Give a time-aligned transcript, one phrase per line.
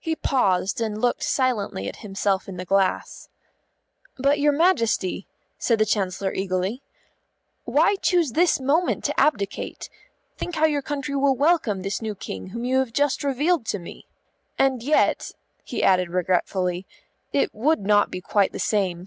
[0.00, 3.28] He paused and looked silently at himself in the glass.
[4.18, 6.82] "But, your Majesty," said the Chancellor eagerly,
[7.62, 9.88] "why choose this moment to abdicate?
[10.36, 13.78] Think how your country will welcome this new King whom you have just revealed to
[13.78, 14.08] me.
[14.58, 15.30] And yet,"
[15.62, 16.84] he added regretfully,
[17.32, 19.06] "it would not be quite the same."